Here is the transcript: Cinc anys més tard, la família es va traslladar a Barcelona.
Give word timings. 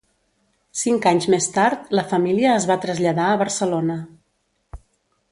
Cinc 0.83 1.03
anys 1.09 1.25
més 1.33 1.47
tard, 1.57 1.83
la 1.99 2.05
família 2.13 2.53
es 2.61 2.65
va 2.71 2.77
traslladar 2.85 3.27
a 3.33 3.35
Barcelona. 3.43 3.99